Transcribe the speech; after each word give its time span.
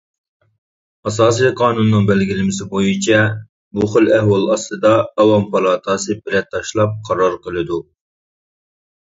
ئاساسىي 1.09 1.51
قانۇننىڭ 1.59 2.07
بەلگىلىمىسى 2.11 2.67
بويىچە، 2.71 3.19
بۇ 3.79 3.91
خىل 3.97 4.09
ئەھۋال 4.15 4.49
ئاستىدا 4.55 4.95
ئاۋام 5.05 5.47
پالاتاسى 5.53 6.19
بېلەت 6.25 6.51
تاشلاپ 6.57 6.97
قارار 7.11 7.37
قىلىدۇ. 7.47 7.81